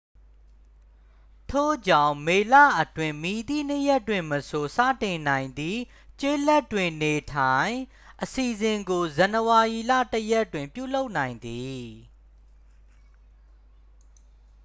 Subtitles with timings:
[1.49, 5.81] ထို့ကြောင့် မေလအတွင်း မည်သည့်နေ့ရက်တွင်မဆို စတင်နိုင်သည့်
[6.21, 7.73] ကျေးလက်တွင် နေထိုင်
[8.23, 11.83] အစီစဉ်ကို ဇန်နဝါရီလ 1 ရက်တွင် ပြုလုပ်နိုင်သည်